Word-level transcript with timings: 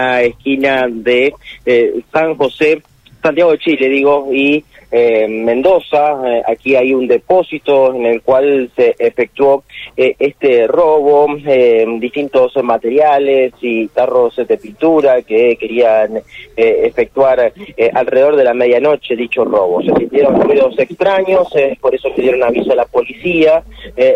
esquina 0.00 0.86
de 0.88 1.34
eh, 1.66 2.02
San 2.12 2.36
José, 2.36 2.80
Santiago 3.20 3.50
de 3.50 3.58
Chile, 3.58 3.88
digo, 3.88 4.28
y 4.32 4.64
eh, 4.92 5.26
Mendoza. 5.28 6.20
Eh, 6.24 6.42
aquí 6.46 6.76
hay 6.76 6.94
un 6.94 7.08
depósito 7.08 7.92
en 7.92 8.06
el 8.06 8.22
cual 8.22 8.70
se 8.76 8.94
efectuó 8.96 9.64
eh, 9.96 10.14
este 10.20 10.68
robo, 10.68 11.26
eh, 11.44 11.84
distintos 11.98 12.52
materiales 12.62 13.54
y 13.60 13.88
tarros 13.88 14.36
de 14.36 14.56
pintura 14.56 15.22
que 15.22 15.56
querían 15.56 16.20
efectuar 16.56 17.52
alrededor 17.94 18.36
de 18.36 18.44
la 18.44 18.54
medianoche 18.54 19.16
dicho 19.16 19.44
robo. 19.44 19.82
Se 19.82 19.92
sintieron 19.96 20.40
ruidos 20.40 20.78
extraños, 20.78 21.48
por 21.80 21.92
eso 21.92 22.08
que 22.14 22.22
dieron 22.22 22.44
aviso 22.44 22.70
a 22.70 22.76
la 22.76 22.84
policía 22.84 23.64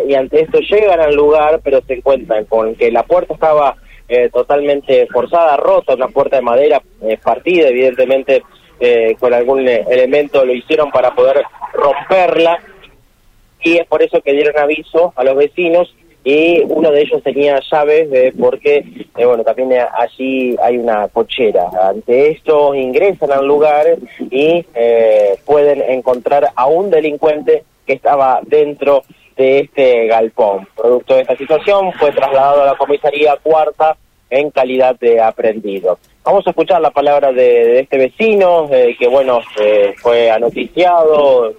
y 0.08 0.14
ante 0.14 0.42
esto 0.42 0.60
llegan 0.60 1.00
al 1.00 1.14
lugar, 1.14 1.60
pero 1.62 1.80
se 1.82 1.94
encuentran 1.94 2.44
con 2.44 2.76
que 2.76 2.90
la 2.90 3.02
puerta 3.02 3.34
estaba 3.34 3.76
eh, 4.12 4.30
totalmente 4.30 5.06
forzada, 5.06 5.56
rota, 5.56 5.94
una 5.94 6.08
puerta 6.08 6.36
de 6.36 6.42
madera 6.42 6.82
eh, 7.00 7.18
partida, 7.22 7.68
evidentemente 7.68 8.42
eh, 8.78 9.16
con 9.18 9.32
algún 9.32 9.66
eh, 9.66 9.84
elemento 9.88 10.44
lo 10.44 10.52
hicieron 10.52 10.90
para 10.90 11.14
poder 11.14 11.42
romperla 11.72 12.58
y 13.62 13.78
es 13.78 13.86
por 13.86 14.02
eso 14.02 14.20
que 14.20 14.32
dieron 14.32 14.58
aviso 14.58 15.12
a 15.16 15.24
los 15.24 15.36
vecinos 15.36 15.94
y 16.24 16.60
uno 16.68 16.90
de 16.92 17.02
ellos 17.02 17.22
tenía 17.22 17.60
llaves 17.70 18.08
eh, 18.12 18.32
porque, 18.38 18.84
eh, 19.16 19.24
bueno, 19.24 19.42
también 19.42 19.72
allí 19.92 20.56
hay 20.62 20.78
una 20.78 21.08
cochera. 21.08 21.68
Ante 21.88 22.30
esto 22.30 22.74
ingresan 22.74 23.32
al 23.32 23.46
lugar 23.46 23.86
y 24.30 24.64
eh, 24.74 25.36
pueden 25.44 25.82
encontrar 25.82 26.50
a 26.54 26.66
un 26.66 26.90
delincuente 26.90 27.64
que 27.86 27.94
estaba 27.94 28.40
dentro 28.44 29.02
de 29.36 29.60
este 29.60 30.06
galpón. 30.06 30.68
Producto 30.76 31.14
de 31.14 31.22
esta 31.22 31.36
situación 31.36 31.92
fue 31.94 32.12
trasladado 32.12 32.62
a 32.62 32.66
la 32.66 32.76
comisaría 32.76 33.36
cuarta 33.42 33.96
en 34.32 34.50
calidad 34.50 34.98
de 34.98 35.20
aprendido. 35.20 35.98
Vamos 36.24 36.46
a 36.46 36.50
escuchar 36.50 36.80
la 36.80 36.90
palabra 36.90 37.32
de, 37.32 37.80
este 37.80 37.98
vecino 37.98 38.66
eh, 38.72 38.96
que, 38.98 39.06
bueno, 39.06 39.40
eh, 39.60 39.92
fue 39.98 40.30
anoticiado, 40.30 41.52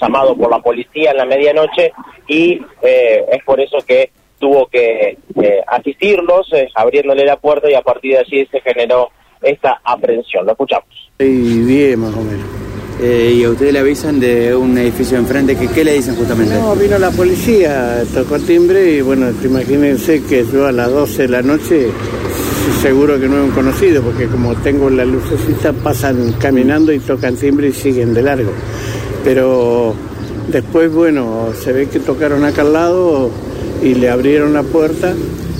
llamado 0.00 0.36
por 0.36 0.50
la 0.50 0.58
policía 0.58 1.12
en 1.12 1.18
la 1.18 1.24
medianoche 1.24 1.92
y 2.26 2.60
eh, 2.82 3.24
es 3.30 3.44
por 3.44 3.60
eso 3.60 3.78
que 3.86 4.10
tuvo 4.40 4.66
que 4.66 5.18
eh, 5.40 5.60
asistirlos, 5.66 6.50
abriéndole 6.74 7.24
la 7.24 7.36
puerta 7.36 7.70
y 7.70 7.74
a 7.74 7.82
partir 7.82 8.14
de 8.14 8.18
allí 8.18 8.46
se 8.46 8.60
generó 8.60 9.10
esta 9.40 9.80
aprehensión. 9.84 10.44
Lo 10.46 10.52
escuchamos. 10.52 10.88
Y 11.20 11.64
bien, 11.64 12.00
más 12.00 12.14
o 12.14 12.22
menos. 12.22 12.55
Eh, 13.00 13.34
y 13.36 13.44
a 13.44 13.50
ustedes 13.50 13.74
le 13.74 13.78
avisan 13.78 14.18
de 14.18 14.56
un 14.56 14.76
edificio 14.78 15.18
enfrente, 15.18 15.54
que, 15.54 15.68
¿qué 15.68 15.84
le 15.84 15.94
dicen 15.94 16.16
justamente? 16.16 16.54
No, 16.54 16.74
vino 16.74 16.98
la 16.98 17.10
policía, 17.10 18.02
tocó 18.14 18.38
timbre 18.38 18.96
y 18.96 19.00
bueno, 19.02 19.26
imagínense 19.44 20.22
que 20.22 20.46
yo 20.50 20.66
a 20.66 20.72
las 20.72 20.90
12 20.90 21.22
de 21.22 21.28
la 21.28 21.42
noche 21.42 21.88
seguro 22.80 23.18
que 23.20 23.28
no 23.28 23.38
es 23.38 23.44
un 23.44 23.50
conocido, 23.50 24.02
porque 24.02 24.26
como 24.26 24.54
tengo 24.56 24.90
la 24.90 25.04
lucecita 25.04 25.72
pasan 25.72 26.34
caminando 26.38 26.92
y 26.92 26.98
tocan 26.98 27.36
timbre 27.36 27.68
y 27.68 27.72
siguen 27.72 28.14
de 28.14 28.22
largo. 28.22 28.50
Pero 29.24 29.94
después, 30.50 30.92
bueno, 30.92 31.48
se 31.62 31.72
ve 31.72 31.86
que 31.86 32.00
tocaron 32.00 32.44
acá 32.44 32.62
al 32.62 32.72
lado 32.72 33.30
y 33.82 33.94
le 33.94 34.08
abrieron 34.08 34.52
la 34.52 34.62
puerta 34.62 35.14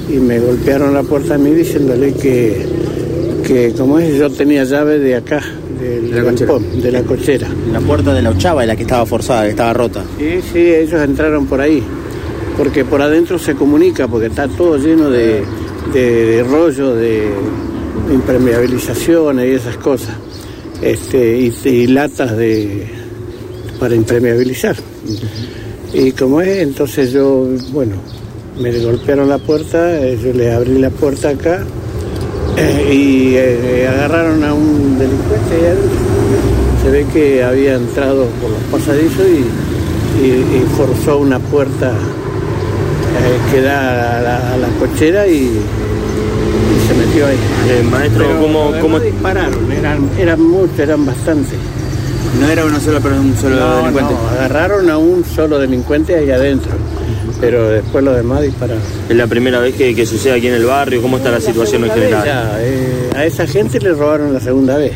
y 0.09 0.17
me 0.17 0.41
golpearon 0.41 0.95
la 0.95 1.03
puerta 1.03 1.35
a 1.35 1.39
mí 1.39 1.51
diciéndole 1.51 2.15
que, 2.15 2.65
que 3.47 3.73
como 3.77 3.99
es, 3.99 4.19
yo 4.19 4.31
tenía 4.31 4.65
llave 4.65 4.99
de 4.99 5.17
acá, 5.17 5.43
del 5.81 6.11
De 6.11 6.23
la 6.23 6.33
de 6.33 6.93
la 6.93 7.03
cochera. 7.03 7.49
La 7.73 7.81
puerta 7.81 8.13
de 8.15 8.23
la 8.23 8.31
ochava 8.31 8.63
es 8.63 8.69
la 8.69 8.77
que 8.77 8.83
estaba 8.83 9.07
forzada, 9.07 9.45
que 9.45 9.51
estaba 9.51 9.73
rota. 9.73 10.05
Sí, 10.19 10.41
sí, 10.53 10.59
ellos 10.59 11.03
entraron 11.03 11.47
por 11.47 11.61
ahí, 11.61 11.83
porque 12.57 12.85
por 12.85 13.03
adentro 13.03 13.39
se 13.39 13.55
comunica, 13.55 14.09
porque 14.09 14.27
está 14.27 14.49
todo 14.49 14.77
lleno 14.79 15.11
de, 15.11 15.43
de, 15.93 16.27
de 16.27 16.43
rollo, 16.43 16.95
de 16.95 17.29
impermeabilizaciones 18.13 19.49
y 19.49 19.55
esas 19.55 19.77
cosas, 19.77 20.15
este, 20.83 21.39
y, 21.39 21.53
y 21.69 21.87
latas 21.87 22.37
de 22.37 22.87
para 23.79 23.95
impermeabilizar. 23.95 24.77
Y 25.93 26.13
como 26.13 26.41
es, 26.41 26.59
entonces 26.59 27.13
yo, 27.13 27.47
bueno, 27.73 27.97
me 28.61 28.71
golpearon 28.79 29.29
la 29.29 29.39
puerta, 29.39 29.99
eh, 30.01 30.19
yo 30.23 30.33
le 30.33 30.53
abrí 30.53 30.79
la 30.79 30.91
puerta 30.91 31.31
acá 31.31 31.65
eh, 32.57 32.95
y 32.95 33.35
eh, 33.37 33.87
agarraron 33.87 34.43
a 34.45 34.55
un 34.55 34.99
delincuente 34.99 35.55
ahí 35.55 35.65
adentro. 35.65 35.91
Se 36.83 36.91
ve 36.91 36.96
que 37.13 37.43
había 37.45 37.75
entrado 37.75 38.27
por 38.41 38.51
los 38.51 38.61
pasadizos 38.71 39.27
y, 39.27 40.25
y- 40.25 40.29
y 40.59 40.65
forzó 40.77 41.19
una 41.19 41.39
puerta 41.39 41.91
eh, 41.91 43.53
que 43.53 43.61
da 43.63 44.19
a 44.19 44.23
la, 44.23 44.53
a 44.55 44.57
la 44.57 44.69
cochera 44.79 45.27
y, 45.27 45.35
y 45.45 46.89
se 46.89 46.95
metió 46.95 47.27
ahí. 47.27 47.37
Eh, 47.69 47.83
maestro, 47.91 48.27
Pero 48.27 48.41
¿cómo, 48.41 48.73
cómo 48.81 49.01
dispararon? 49.01 49.71
Eran, 49.73 50.09
eran 50.19 50.41
muchos, 50.41 50.79
eran 50.79 51.05
bastantes. 51.07 51.59
no 52.41 52.49
era 52.49 52.65
una 52.65 52.81
sola 52.81 53.01
persona, 53.01 53.21
un 53.23 53.37
solo 53.37 53.57
No, 53.57 53.77
delincuente? 53.79 54.15
no, 54.15 54.29
agarraron 54.31 54.91
a 54.91 54.99
un 54.99 55.25
solo 55.25 55.59
delincuente 55.59 56.15
ahí 56.15 56.31
adentro, 56.31 56.73
pero 57.41 57.69
después 57.71 58.05
los 58.05 58.17
demás 58.17 58.43
dispararon. 58.43 58.83
Es 59.09 59.17
la 59.17 59.27
primera 59.27 59.59
vez 59.61 59.75
que, 59.75 59.95
que 59.95 60.07
sucede 60.07 60.35
aquí 60.35 60.47
en 60.49 60.55
el 60.55 60.65
barrio. 60.65 61.01
¿Cómo 61.03 61.17
está 61.19 61.31
la 61.31 61.41
situación 61.41 61.85
en 61.85 61.91
general? 61.91 62.25
ya, 62.25 62.57
eh, 62.61 63.11
a 63.15 63.25
esa 63.25 63.47
gente 63.47 63.81
le 63.81 63.93
robaron 63.93 64.33
la 64.35 64.41
segunda 64.41 64.77
vez. 64.77 64.93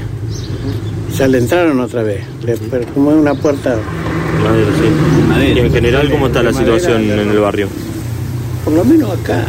Ya 1.21 1.29
le 1.29 1.39
entraron 1.39 1.79
otra 1.81 2.03
vez. 2.03 2.23
Le- 2.45 2.57
pero 2.57 2.87
como 2.95 3.13
es 3.13 3.19
una 3.19 3.35
puerta, 3.35 3.77
Madera, 4.43 4.71
sí. 4.81 5.55
Y 5.55 5.59
en 5.59 5.71
general, 5.73 6.11
¿cómo 6.11 6.27
está 6.29 6.43
la 6.43 6.53
situación 6.53 7.03
en 7.03 7.19
el 7.31 7.39
barrio? 7.39 7.69
por 8.65 8.75
lo 8.75 8.85
menos 8.85 9.11
acá, 9.19 9.45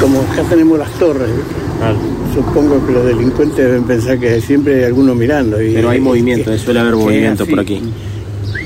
como 0.00 0.20
acá 0.20 0.42
tenemos 0.48 0.78
las 0.78 0.90
torres, 0.92 1.28
Ah, 1.82 1.94
supongo 2.34 2.84
que 2.86 2.92
los 2.92 3.06
delincuentes 3.06 3.56
deben 3.56 3.84
pensar 3.84 4.18
que 4.20 4.38
siempre 4.42 4.76
hay 4.80 4.84
alguno 4.84 5.14
mirando. 5.14 5.60
Y, 5.62 5.72
Pero 5.72 5.88
hay 5.88 5.96
y- 5.96 6.02
movimiento, 6.02 6.50
que- 6.50 6.58
suele 6.58 6.80
haber 6.80 6.94
movimiento 6.96 7.46
por 7.46 7.58
aquí. 7.60 7.80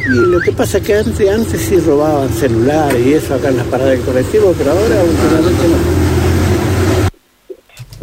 Y 0.06 0.08
lo 0.32 0.40
que 0.40 0.50
pasa 0.52 0.78
es 0.78 0.84
que 0.84 0.96
antes, 0.96 1.28
antes 1.30 1.60
sí 1.60 1.76
robaban 1.78 2.28
celulares 2.30 3.00
y 3.06 3.12
eso 3.14 3.34
acá 3.34 3.50
en 3.50 3.58
las 3.58 3.66
paradas 3.66 3.92
del 3.92 4.00
colectivo, 4.00 4.52
pero 4.58 4.72
ahora 4.72 4.96
últimamente 5.04 5.62
no. 5.68 6.03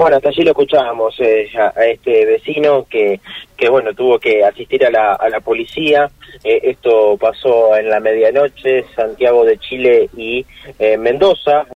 Bueno, 0.01 0.17
hasta 0.17 0.29
allí 0.29 0.41
lo 0.41 0.49
escuchábamos 0.49 1.13
eh, 1.19 1.47
a, 1.55 1.85
este 1.85 2.25
vecino 2.25 2.87
que, 2.89 3.19
que 3.55 3.69
bueno, 3.69 3.93
tuvo 3.93 4.17
que 4.17 4.43
asistir 4.43 4.83
a 4.83 4.89
la, 4.89 5.13
a 5.13 5.29
la 5.29 5.41
policía. 5.41 6.09
Eh, 6.43 6.59
esto 6.63 7.15
pasó 7.17 7.77
en 7.77 7.87
la 7.87 7.99
medianoche, 7.99 8.83
Santiago 8.95 9.45
de 9.45 9.59
Chile 9.59 10.09
y 10.17 10.43
eh, 10.79 10.97
Mendoza. 10.97 11.67